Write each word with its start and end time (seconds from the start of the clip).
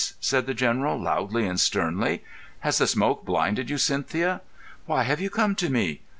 said 0.19 0.47
the 0.47 0.55
General, 0.55 0.99
loudly 0.99 1.45
and 1.45 1.59
sternly. 1.59 2.23
"Has 2.61 2.79
the 2.79 2.87
smoke 2.87 3.23
blinded 3.23 3.69
you, 3.69 3.77
Cynthia? 3.77 4.41
Why 4.87 5.03
have 5.03 5.21
you 5.21 5.29
come 5.29 5.53
to 5.57 5.69
me? 5.69 6.01